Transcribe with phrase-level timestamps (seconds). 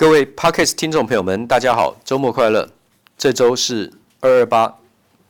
[0.00, 2.70] 各位 Podcast 听众朋友们，大家好，周末快乐！
[3.18, 4.78] 这周是二二八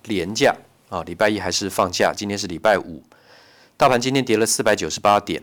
[0.04, 0.54] 连假
[0.88, 2.12] 啊，礼拜一还是放假？
[2.16, 3.02] 今天是礼拜五，
[3.76, 5.42] 大盘今天跌了四百九十八点。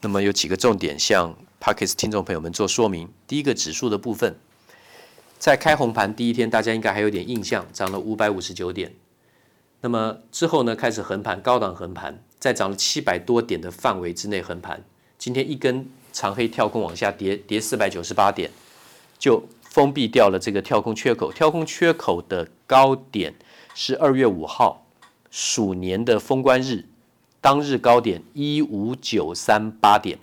[0.00, 3.10] 那么有几个重点向 Podcast 听众朋友们做说明。
[3.26, 4.34] 第一个指数的部分，
[5.38, 8.94] 在开红盘第一天，大家应该还有点印象，涨了五百五十九点。
[9.82, 14.82] 那么之后呢，开始横盘，高档横盘，在涨了七百多点的范围之内横盘。
[15.18, 15.90] 今天一根。
[16.18, 18.50] 长黑跳空往下跌，跌四百九十八点，
[19.20, 21.30] 就封闭掉了这个跳空缺口。
[21.32, 23.32] 跳空缺口的高点
[23.72, 24.84] 是二月五号
[25.30, 26.84] 鼠年的封关日，
[27.40, 30.18] 当日高点一五九三八点。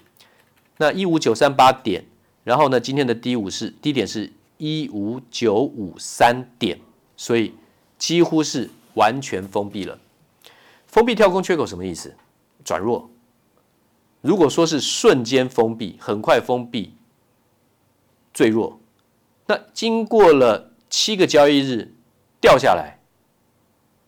[0.80, 2.04] 那一五九三八点，
[2.44, 6.78] 然后呢，今天的低五是低点是一五九五三点，
[7.16, 7.54] 所以
[7.98, 9.98] 几乎是完全封闭了。
[10.88, 12.14] 封闭跳空缺口什么意思？
[12.66, 13.10] 转弱。
[14.26, 16.96] 如果说是瞬间封闭，很快封闭，
[18.34, 18.80] 最弱，
[19.46, 21.94] 那经过了七个交易日
[22.42, 22.98] 掉下来，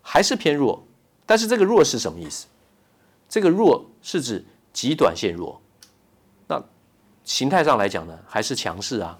[0.01, 0.83] 还是偏弱。
[1.27, 2.47] 但是这个弱是什么意思？
[3.29, 4.43] 这个弱是指
[4.73, 5.61] 极短线弱。
[6.47, 6.63] 那
[7.23, 9.19] 形态上来讲呢，还是强势啊，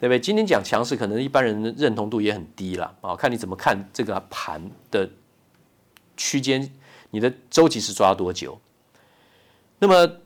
[0.00, 0.18] 对不对？
[0.18, 5.10] 今天讲强势，可能一般人的认同度也很低了啊，看你怎么看这个盘的
[6.16, 6.72] 区间，
[7.10, 8.58] 你的周期是抓多久？
[9.80, 10.16] 那么，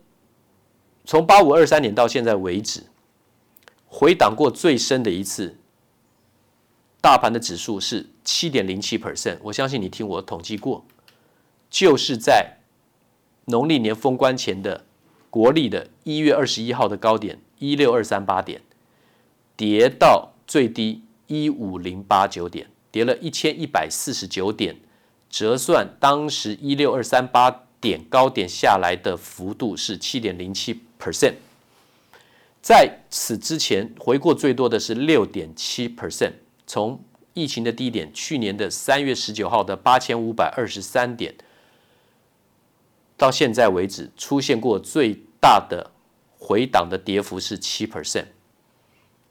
[1.05, 2.85] 从八五二三年到现在为止，
[3.87, 5.59] 回档过最深的一次，
[7.03, 9.37] 大盘的指数是七点零七 percent。
[9.43, 10.87] 我相信你听我统计过，
[11.69, 12.61] 就是在
[13.45, 14.87] 农历年封关前的
[15.29, 18.63] 国历的一月二十一号的高点一六二三八点，
[19.55, 24.81] 跌到最低一五零八九点，跌了一千一百四十九点，
[25.29, 27.65] 折算当时一六二三八。
[27.83, 31.35] 点高点下来的幅度是七点零七 percent，
[32.63, 36.35] 在此之前回过最多的是六点七 percent。
[36.65, 37.03] 从
[37.35, 41.35] 疫情的低点，去年的三月十九号的八千五百二十三点，
[43.17, 45.91] 到现在为止出现过最大的
[46.39, 48.27] 回档的跌幅是七 percent。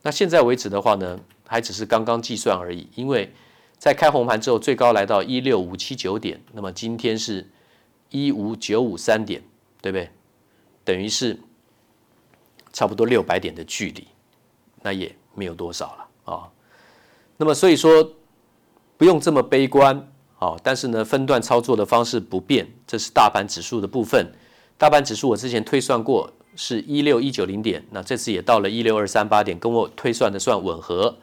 [0.02, 3.32] 那现在为止的话呢，还只是刚刚计算而已，因为
[3.78, 7.50] 在开红盘之后最高来到一六五七九点，那么今天是。
[8.12, 9.42] 一五九五三点，
[9.82, 10.10] 对不对？
[10.86, 11.40] 等于是
[12.72, 14.08] 差不多六百点的距离，
[14.82, 16.50] 那也没有多少了啊、
[17.38, 18.14] 那么所以说
[18.98, 19.98] 不用这么悲观
[20.38, 20.60] 啊、哦。
[20.64, 24.32] 但是呢，分段操作的方式不变，这是大盘指数的部分。
[24.78, 31.18] 大盘指数我之前推算过是一六一九零点，那这次也到了一六二三八点，跟我推算的算吻合。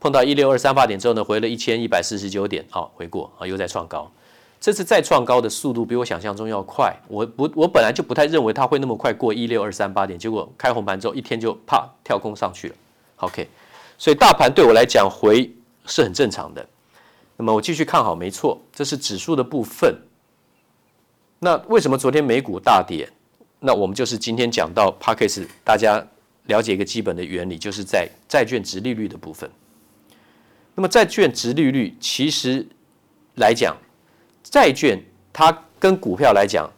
[0.00, 4.10] 碰到一六二三八点之后呢，回了一千一百四十九点，好、哦，回过啊，又在创高。
[4.64, 12.74] 这次再创高的速度比我想象中要快，我不，我本来就不太认为它会那么快过一六二三八点，结果开红盘之后一天就啪跳空上去了。
[13.16, 13.46] OK，
[13.98, 15.54] 所以大盘对我来讲回
[15.84, 16.66] 是很正常的。
[17.36, 19.94] 那么我继续看好，没错，这是指数的部分。
[21.40, 23.06] 那为什么昨天美股大跌？
[23.60, 26.02] 那我们就是今天讲到 Podcast 大家
[26.44, 29.50] 了解一个基本的原理，就是在债券殖利率的部分。
[30.74, 32.66] 那么债券殖利率其实
[33.34, 33.76] 来讲，
[34.54, 34.96] 债券
[35.32, 36.70] 它跟股票来讲，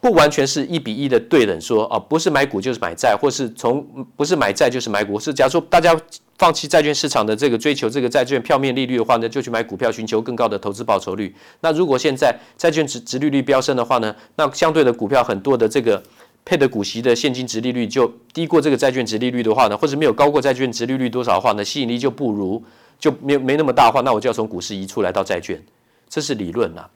[0.00, 3.84] 不完全是一比一的对等说，说哦，不是买股就是买债，或是从
[4.14, 5.18] 不是买债就是买股。
[5.18, 6.00] 是假如说大家
[6.38, 11.34] 放弃债券市场的这个追求这个债券票面利率的话呢，就去买股票，寻求更高的投资报酬率。
[11.60, 16.00] 那如果现在债券值值利率飙升的话呢，那相对的股票很多的这个
[16.44, 22.62] 配的股息的现金值利率就低过这个债券值利率的话呢，或者没有高过债券值利率多少的话呢，吸引力就不如
[23.00, 25.60] 就没没那么大的话，那我就要从股市移出来到债券，
[26.08, 26.82] 这是理论呐。
[26.82, 26.90] 啊，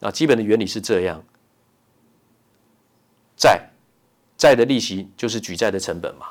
[0.00, 1.22] 啊基本的原理是这样，
[3.36, 3.68] 债
[4.36, 6.26] 债的利息就是举债的成本嘛。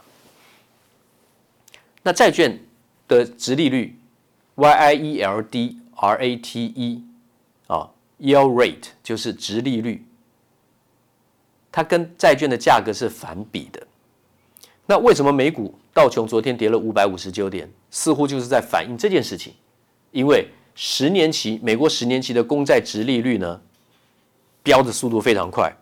[2.04, 2.58] 那债券
[3.08, 4.00] 的殖利率
[4.56, 7.04] ，Y I E L D R A T E
[7.68, 7.90] 啊
[8.20, 10.06] ，yield rate 就是殖利率，
[11.72, 13.86] 它跟债券的价格是反比的。
[14.86, 19.54] 那为什么美股道琼昨天跌了五百五十九点，似乎就是在反映这件事情？
[20.12, 20.48] 因为
[20.80, 23.60] 十年期美国十年期的公债殖利率呢，
[24.62, 25.76] 飙的速度非常快。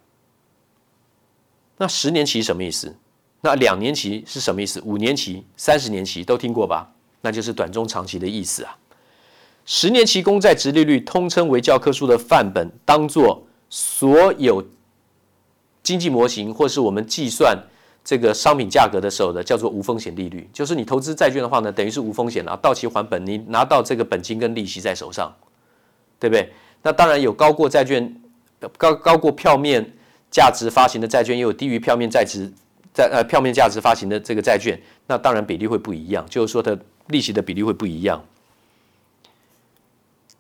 [1.76, 2.96] 那十年期什么意思？
[3.42, 4.82] 那两年期是什么意思？
[4.86, 6.90] 五年期、三十年期都听过吧？
[7.20, 8.78] 那就是短中长期的意思啊。
[9.66, 14.66] 十年期公债殖利率通称为教科书的范本，当做所有
[15.84, 17.62] 经济模型或是我们计算
[18.06, 25.36] 这个商品价格的时候的叫做无风险利率，就是你投资债券的话呢，等于是无风险了，到期还本，你拿到这个本金跟利息在手上，
[26.20, 26.54] 对不对？
[26.84, 28.16] 那当然有高过债券
[28.78, 29.84] 高高过票面
[30.30, 32.48] 价值发行的债券，也有低于票面债值
[32.94, 36.78] 在呃票面价值发行的这个债券，那当然比例会不一样，就是说它
[37.08, 38.24] 利息的比例会不一样。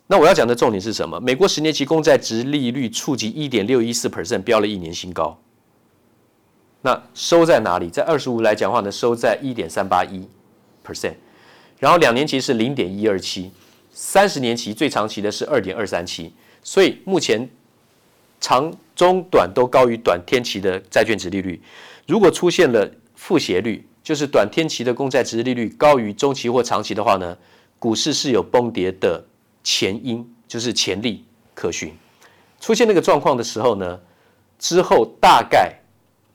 [0.05, 1.19] 那我要讲的重点是什么？
[1.19, 5.35] 美国十年期公债殖利率触及一点六一四 percent，飙了一年新高。
[6.85, 7.89] 那收在哪里？
[7.89, 10.29] 在二十五来讲话呢，收在一点三八一
[10.85, 11.15] percent，
[11.79, 13.49] 然后两年期是零点一二七，
[13.91, 17.49] 三十年期最长期的是二点二三七，所以目前
[18.39, 21.59] 长中短都高于短天期的债券殖利率。
[22.05, 27.35] 如果出现了负斜率，就是短天期的公债殖利率高于中期或长期的话呢，
[27.79, 29.25] 股市是有崩跌的。
[29.63, 31.91] 前因就是潜力可循，
[32.59, 33.99] 出现那个状况的时候呢，
[34.59, 35.73] 之后大概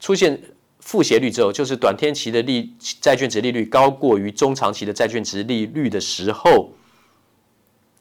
[0.01, 0.43] 出现
[0.81, 6.73] 负斜率之后，就是短天期的利债券殖利率高过于中长期的债券殖利率的时候，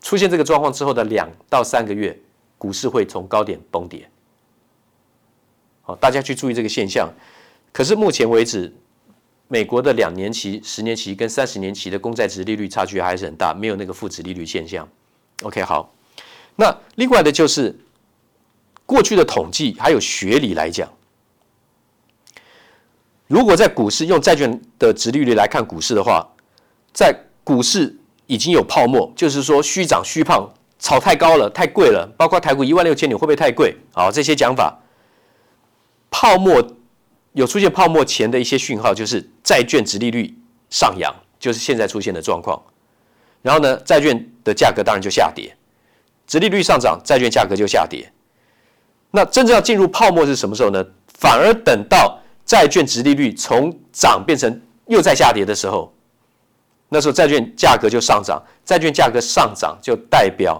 [0.01, 2.17] 出现这个状况之后的两到三个月，
[2.57, 4.09] 股市会从高点崩跌。
[5.81, 7.09] 好，大家去注意这个现象。
[7.73, 8.73] 可是目前为止，
[9.47, 14.87] 美国的两年期、十年期跟三十年期的公债殖利率差距还是很大，没有那个负殖利率现象。
[15.43, 15.93] OK，好，
[16.55, 17.77] 那另外的就是
[18.85, 20.91] 过去的统计还有学理来讲，
[23.29, 26.27] 如果在股市用债券的殖利率来看股市的话，
[26.91, 27.95] 在股市
[28.25, 33.77] 已经有泡沫，就是说虚涨虚胖，炒太高了，太贵了，包括台股一万六千点会不会太贵？
[33.93, 34.79] 好，这些讲法，
[36.09, 36.75] 泡沫
[37.33, 40.35] 有出现泡沫前的一些讯号，就是债券殖利率
[40.71, 42.59] 上扬，就是现在出现的状况。
[43.43, 45.55] 然后呢，债券的价格当然就下跌，
[46.25, 48.11] 殖利率上涨，债券价格就下跌。
[49.11, 50.83] 那真正要进入泡沫是什么时候呢？
[51.07, 52.18] 反而等到
[52.49, 55.93] 债券殖利率从涨变成又在下跌的时候，
[56.89, 60.59] 那时候债券价格就上涨，债券价格上涨就代表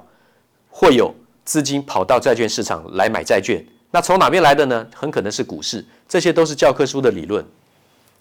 [0.70, 1.12] 会有
[1.44, 3.66] 资金跑到债券市场来买债券。
[3.90, 4.86] 那从哪边来的呢？
[4.94, 5.84] 很可能是股市。
[6.08, 7.44] 这些都是教科书的理论，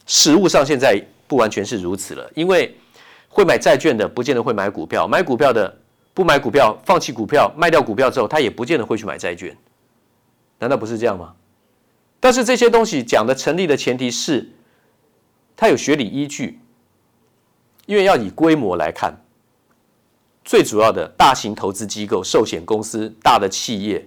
[0.07, 2.75] 实物上现在不完全是如此了，因为。
[3.31, 5.73] 会买债券的，不见得会买股票；买股票的，
[6.15, 9.55] 不买股票，放弃股票，卖掉股票之后，他也不见得会去买债券。
[10.59, 11.35] 难道不是这样吗？
[12.21, 14.51] 但是这些东西讲的成立的前提是，
[15.57, 16.61] 它有学理依据，
[17.87, 19.15] 因为要以规模来看，
[20.45, 24.07] 最主要的大型投资机构、寿险公司、大的企业，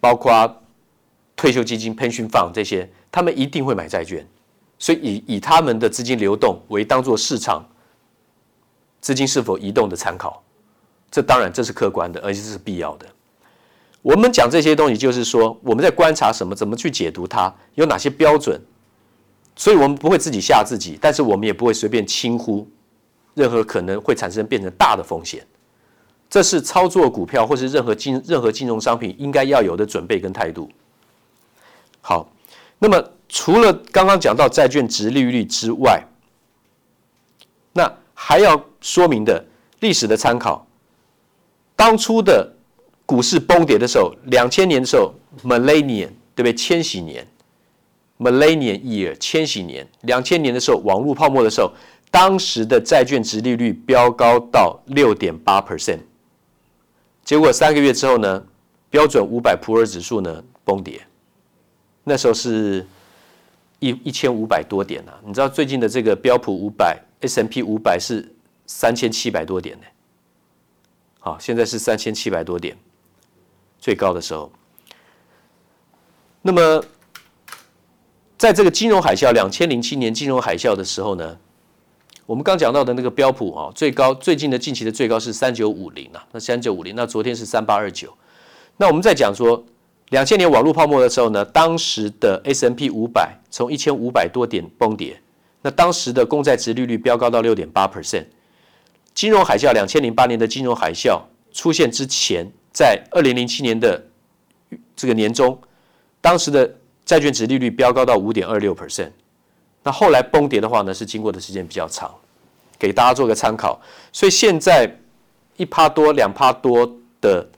[0.00, 0.62] 包括
[1.34, 4.26] 退休基金、pension fund 这些，他们一定会买债券，
[4.78, 7.68] 所以以以他们的资金流动为当做市场。
[9.00, 10.42] 资金是否移动的参考，
[11.08, 13.06] 这当然这是客观的，而且这是必要的。
[14.02, 18.60] 我们讲这些东西，就是说我们在观察什么，怎么去解读它，有哪些标准。
[19.56, 22.64] 所以我们不会自己吓自己，但是我们也不会随便轻忽
[23.34, 25.44] 任何可能会产生变成大的风险。
[26.30, 30.70] 这是操作股票或是任何金任何金融商品应该要有的准备跟态度。
[32.00, 32.30] 好，
[32.78, 36.00] 那么除了刚刚讲到债券殖利率之外，
[37.72, 39.44] 那还要说明的
[39.80, 40.64] 历史的参考，
[41.74, 42.54] 当初的
[43.08, 46.52] 股市崩跌的时候，两千年的时候，Millennium 对不对？
[46.52, 47.26] 千禧年
[48.18, 51.72] ，Millennium Year 千禧年，两千年的时候，网络泡沫的时候，
[52.10, 56.00] 当时的债券殖利率飙高到六点八 percent，
[57.24, 58.44] 结果三个月之后呢，
[58.90, 61.00] 标准五百普尔指数呢崩跌，
[62.04, 62.86] 那时候是
[63.78, 67.02] 一一千五百多点啊，你知道最近的这个标普五百。
[67.20, 68.32] S M P 五百是
[68.64, 69.84] 三千七百多点呢，
[71.18, 72.76] 好，现在是三千七百多点，
[73.78, 74.50] 最高的时候。
[76.42, 76.82] 那么，
[78.36, 81.36] 在这个金融海啸，两千零七年金融海啸的时候呢，
[82.26, 88.16] 我们刚讲到的那个标普啊，最高最近的近期的最高是三九五零啊，那三九五零，那昨天是三八二九。
[88.76, 89.64] 那我们在讲说，
[90.10, 95.20] 两千年网络泡沫的时候呢，当时的 S&P 五百从一千五百多点崩跌。
[95.60, 98.26] 那当时的公债殖利率飙高到六点八 percent，
[99.12, 101.20] 金融海啸两千零八年的金融海啸
[101.52, 104.02] 出现之前，在二零零七年的
[104.94, 105.58] 这个年中，
[106.20, 106.72] 当时的
[107.04, 109.10] 债券殖利率飙高到五点二六 percent，
[109.82, 112.14] 那后来崩跌的话呢，是经过的时间比较长，
[112.78, 113.80] 给大家做个参考。
[114.12, 114.90] 所以现在
[115.56, 117.48] 一趴多、两趴多的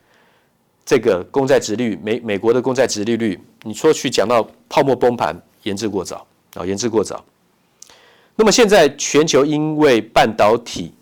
[0.84, 7.24] 这个公债殖利率，美美国的公债殖利率，你说去讲到泡沫崩盘，言之过早啊，言之过早。
[8.36, 10.94] 那么现在全球因为半导体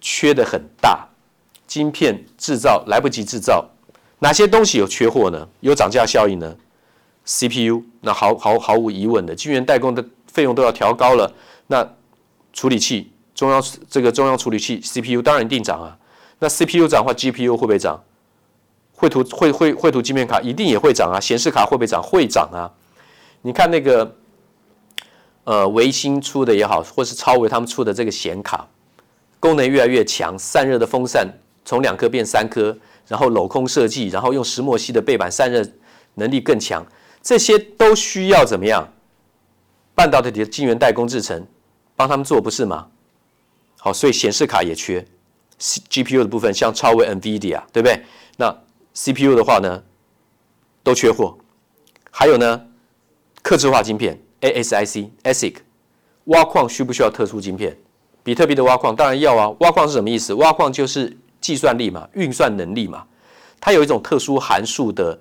[0.00, 1.06] 缺的很大，
[1.72, 3.64] 晶片制造来不及制造，
[4.18, 5.48] 哪些东西有缺货呢？
[5.60, 6.54] 有涨价效应呢
[7.24, 11.32] ？CPU 那毫毫毫无疑问的，晶圆代工的费用都要调高了。
[11.68, 11.88] 那
[12.52, 15.96] 处理器中央这个中央处理器 CPU 当然一定涨啊。
[16.40, 17.98] 那 CPU 涨的话，GPU 会不会涨？
[18.92, 21.18] 绘图绘绘绘图晶片卡一定也会涨啊。
[21.18, 22.02] 显示卡会不会涨？
[22.02, 22.68] 会涨啊。
[23.40, 24.16] 你看那个。
[25.44, 28.64] 呃微星出的也好，或是超微他们出的这个显卡，
[29.40, 31.28] 功能越来越强，散热的风扇
[31.64, 32.76] 从两颗变三颗，
[33.08, 35.64] 然后镂空设计，然后用石墨烯的背板散热
[36.14, 36.84] 能力更强，
[37.22, 38.86] 这些都需要怎么样？
[39.94, 41.46] 半导体的晶圆代工制程
[41.94, 42.88] 帮他们做不是吗？
[43.78, 45.04] 好，所以显示卡也缺
[45.58, 48.02] ，GPU 的部分像超微、NVIDIA，对不对？
[48.36, 48.50] 那
[48.94, 49.82] CPU 的话呢，
[50.82, 51.36] 都缺货。
[52.10, 52.66] 还有呢，
[53.42, 55.56] 刻制化晶片 ASIC、ASIC，
[56.24, 57.76] 挖矿需不需要特殊晶片？
[58.22, 59.54] 比特币的挖矿当然要啊。
[59.60, 60.32] 挖矿是什么意思？
[60.34, 63.04] 挖矿就是计算力嘛，运算能力嘛。
[63.60, 65.18] 它有一种特殊函数的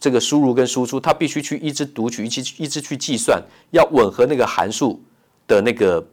[0.00, 4.98] 这个输入跟输出，它必须去一直读取，一直一直去计算，要吻合那个函数
[5.46, 6.06] 的那个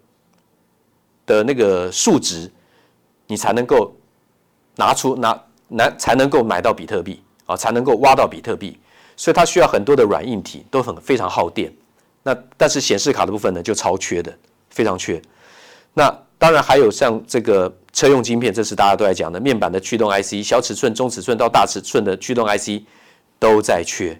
[1.25, 2.51] 的那个数值，
[3.27, 3.95] 你才能够
[4.75, 8.77] 拿出拿拿才能够买到比特币啊，才能够挖到比特币。
[9.17, 11.73] 所以它需要很多的软硬体，都很非常耗电。
[12.21, 14.37] 那但是显示卡的部分呢，就超缺的，
[14.69, 15.21] 非常缺。
[15.93, 22.83] 那当然还有像这个车用晶片，这是大家都在讲的面板的驱动 IC，小尺寸、中尺寸到大尺寸的驱动 IC
[23.39, 24.19] 都在缺。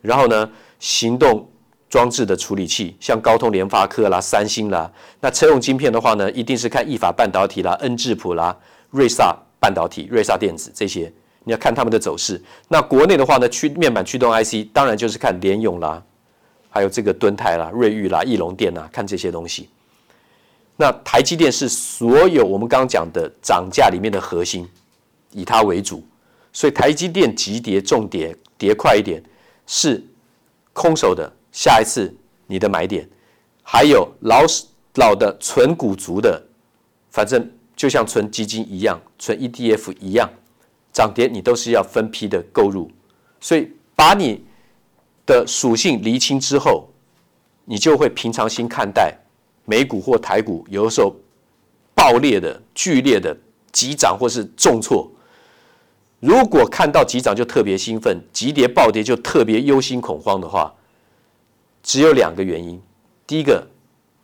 [0.00, 1.48] 然后呢，行动
[1.88, 4.90] 装置的处理器，像高通、联发科啦、三星啦。
[5.20, 8.56] 那车用晶片的话呢，一定是看意法半导体啦、恩智浦啦、
[8.90, 11.12] 瑞萨半导体、瑞萨电子这些。
[11.44, 12.40] 你要看他们的走势。
[12.68, 16.00] 那国内的话呢，驱面板驱动 IC 当然就是看联咏啦，
[16.70, 19.68] 还有这个敦泰啦、瑞昱啦、翼龙电啦，看这些东西。
[20.76, 24.68] 那台积电是所有我们刚刚讲的涨价里面的核心，
[25.30, 26.02] 以它为主。
[26.52, 29.22] 所以台积电急跌重跌，跌快一点
[29.66, 30.04] 是
[30.72, 32.14] 空手的，下一次
[32.46, 33.08] 你的买点。
[33.62, 34.44] 还有老
[34.96, 36.42] 老的存股族的，
[37.10, 40.28] 反正就像存基金一样，存 ETF 一样。
[40.92, 42.90] 涨跌你都是要分批的购入，
[43.40, 44.44] 所以把你
[45.24, 46.90] 的属性厘清之后，
[47.64, 49.16] 你就会平常心看待
[49.64, 51.14] 美股或台股，有的时候
[51.94, 53.36] 爆裂的、剧烈的
[53.70, 55.10] 急涨或是重挫。
[56.20, 60.72] 如果看到急涨就特别兴奋，急跌暴跌就特别忧心恐慌的话，
[61.82, 62.80] 只有两个原因：
[63.26, 63.66] 第一个，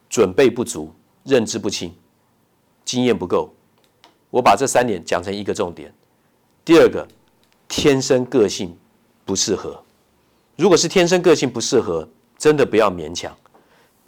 [0.09, 0.93] 准备不足、
[1.25, 1.93] 认知不清、
[2.85, 3.53] 经验不够。
[4.31, 5.93] 我把这三点讲成一个重点。
[6.65, 7.07] 第二个，
[7.67, 8.77] 天生个性
[9.25, 9.83] 不适合。
[10.57, 13.37] 如果是天生个性不适合，真的不要勉强，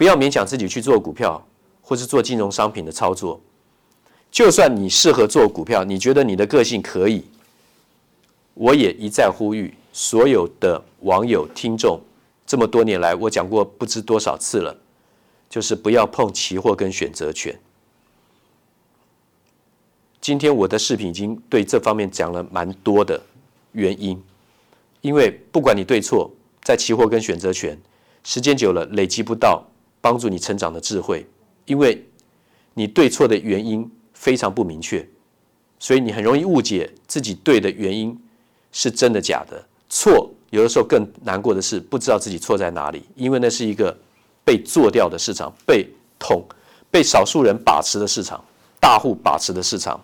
[0.01, 1.47] 不要勉强自己去做股票
[1.83, 3.39] 或是做金融商品的操作。
[4.31, 7.23] 就算你适合做股票，你觉得你的个性可以，
[8.55, 12.01] 我也一再呼吁所有的网友听众，
[12.47, 14.75] 这么多年来我讲过不知多少次了，
[15.51, 17.55] 就是不要碰期货跟选择权。
[20.19, 23.21] 今天我的视频已经对这方面讲了蛮多的
[23.73, 24.19] 原因，
[25.03, 26.31] 因为不管你对错，
[26.63, 27.79] 在期货跟选择权，
[28.25, 29.63] 时间久了累积不到
[30.01, 31.27] 帮助你成长的智慧，
[31.67, 32.05] 因为
[32.75, 35.07] 你对错的原因非常不明确，
[35.79, 38.19] 所以你很容易误解自己对的原因
[38.73, 39.63] 是真的假的。
[39.89, 43.97] 错有的时候更难过的是不知道自己错在哪里，因为那是一个
[44.45, 45.89] 被做掉的市场，被
[46.19, 46.45] 统
[46.91, 48.43] 被少数人把持的市场，
[48.81, 50.01] 大户把持的市场。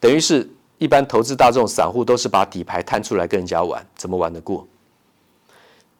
[0.00, 4.66] 等于是一般投资大众散户都是把底牌摊出来跟人家玩，怎么玩得过？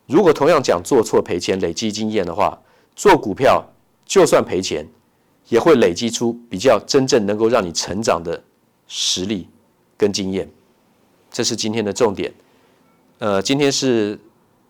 [0.07, 2.59] 如果同样讲做错赔钱累积经验的话，
[3.01, 3.65] 做股票
[4.05, 4.87] 就算赔钱，
[5.49, 8.39] 也会累积出比较真正能够让你成长的
[8.87, 9.49] 实力
[9.97, 10.47] 跟经验。
[11.31, 12.31] 这是今天的重点。
[13.17, 14.21] 呃，今天是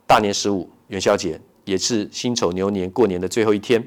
[0.07, 3.85] 大年十五元宵节，也是辛丑牛年过年的最后一天。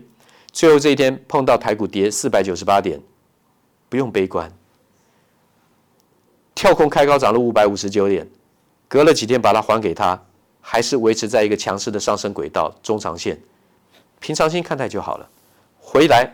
[0.51, 2.99] 最后这一天碰到台股跌四百九十八点，
[3.87, 4.51] 不用悲观。
[6.53, 8.27] 跳空开高涨了五百五十九点，
[8.89, 10.21] 隔了几天把它还给他，
[10.59, 13.39] 还是维持在一个强势的上升轨道，中长线，
[14.23, 15.29] 平常心看待就好了。
[15.77, 16.25] 回来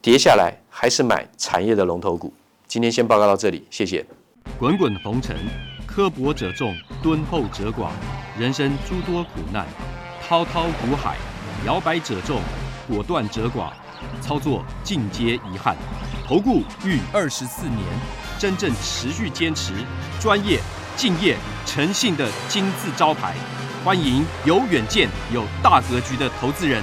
[0.00, 2.32] 跌下来还是买产业的龙头股。
[2.66, 4.02] 今天先报告到这里，谢谢。
[4.58, 5.36] 滚滚红尘，
[5.86, 7.90] 刻薄者众，敦厚者寡；
[8.38, 9.66] 人生诸多苦难，
[10.26, 11.18] 滔滔苦海，
[11.66, 12.40] 摇摆者众，
[12.88, 13.70] 果断者寡。
[14.22, 15.76] 操作尽皆遗憾。
[16.26, 17.78] 投顾逾二十四年。
[18.38, 19.74] 真正持续坚持、
[20.18, 20.58] 专业、
[20.96, 23.36] 敬业、诚信的金字招牌，
[23.84, 26.82] 欢迎有远见、有大格局的投资人